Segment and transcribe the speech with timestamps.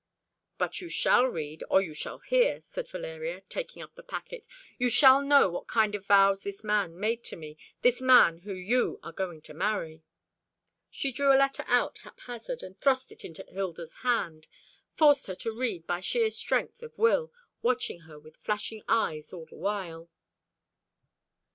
[0.57, 4.47] "But you shall read, or you shall hear," said Valeria, taking up the packet.
[4.79, 8.57] "You shall know what kind of vows this man made to me, this man whom
[8.57, 10.01] you are going to marry."
[10.89, 14.47] She drew out a letter haphazard, and thrust it into Hilda's hand
[14.95, 17.31] forced her to read by sheer strength of will,
[17.61, 20.09] watching her with flashing eyes all the while.